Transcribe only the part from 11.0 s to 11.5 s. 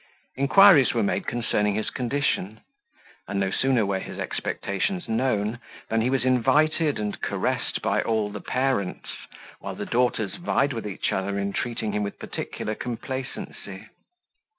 other